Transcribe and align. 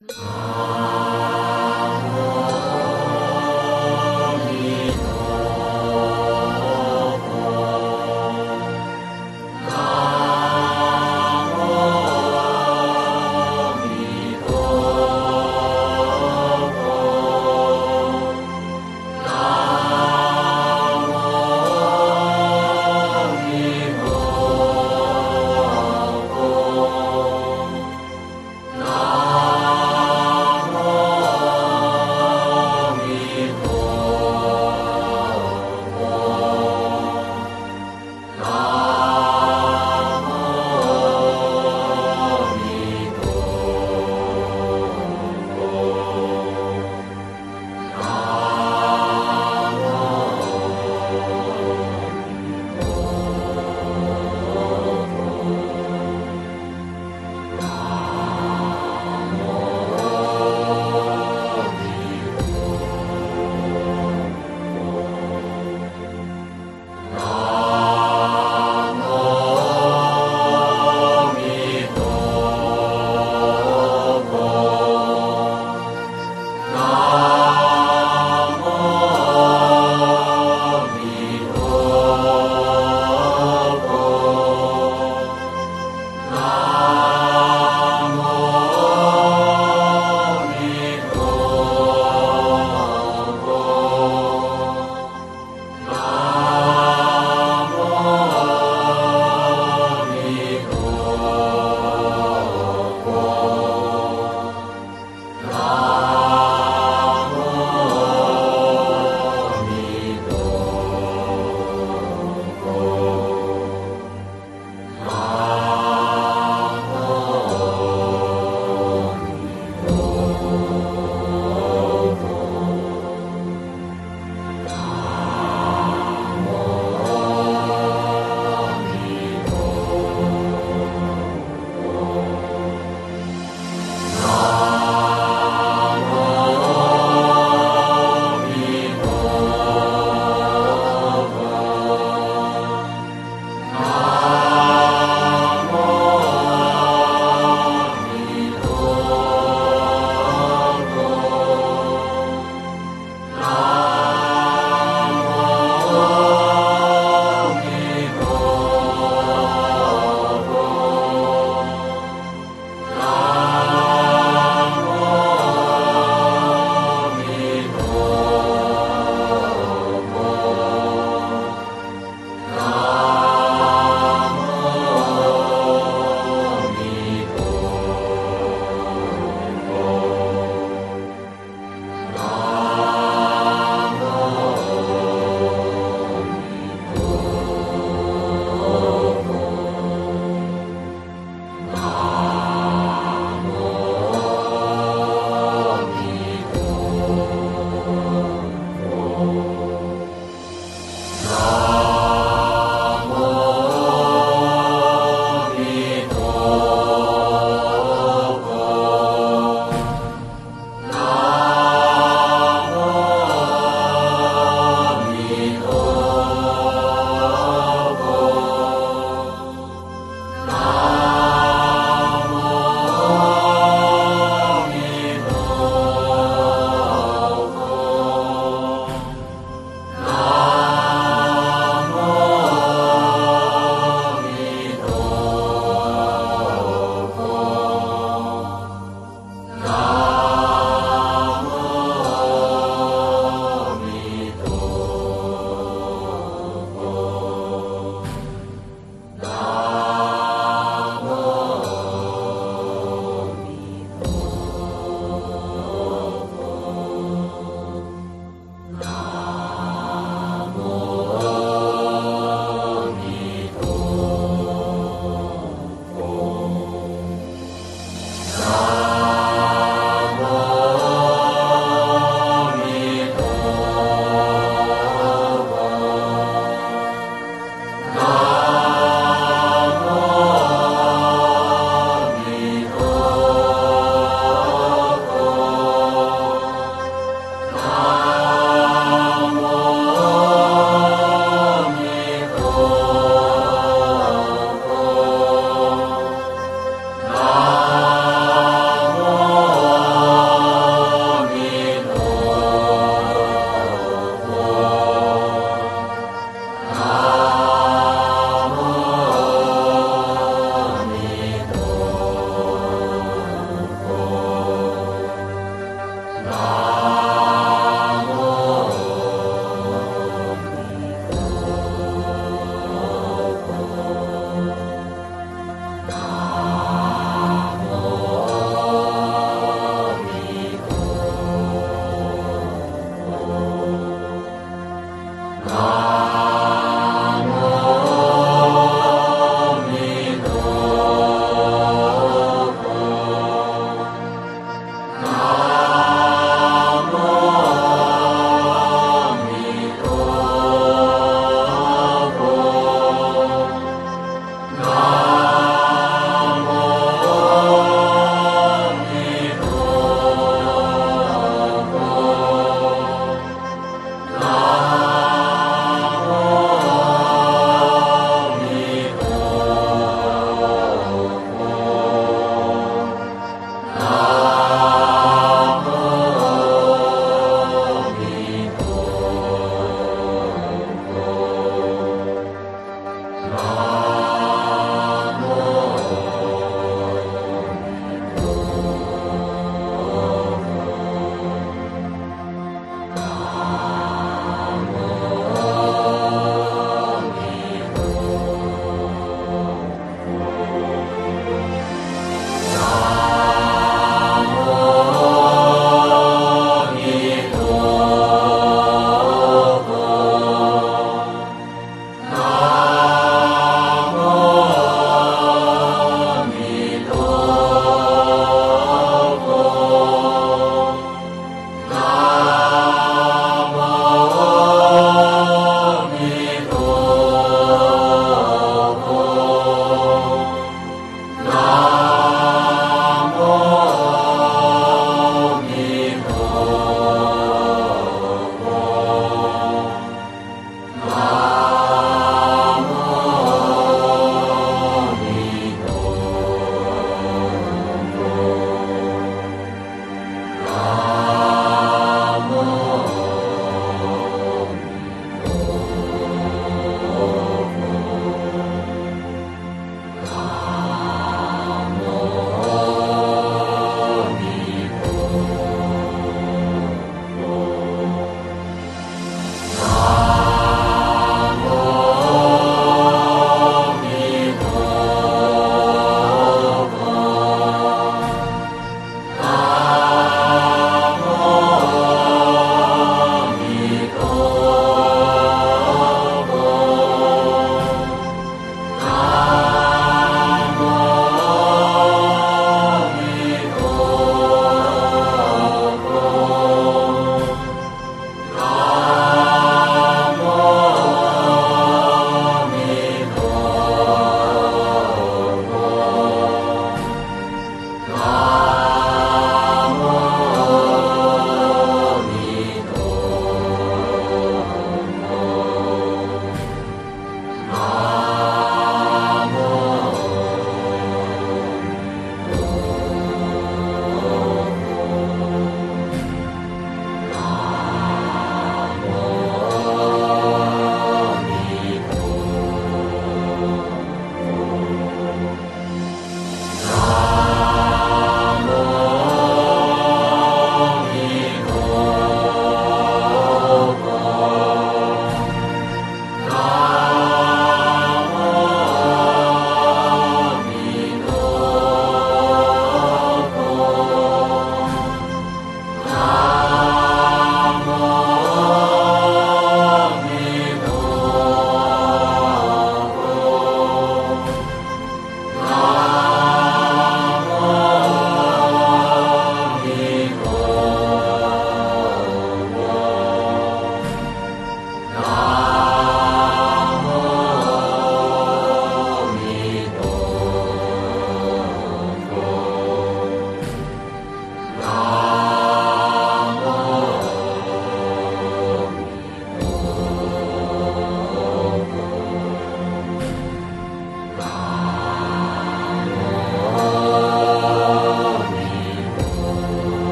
나 0.00 0.57